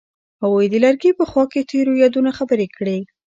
هغوی 0.41 0.65
د 0.69 0.75
لرګی 0.85 1.11
په 1.19 1.23
خوا 1.29 1.43
کې 1.51 1.67
تیرو 1.69 1.93
یادونو 2.03 2.29
خبرې 2.37 2.67
کړې. 2.77 2.97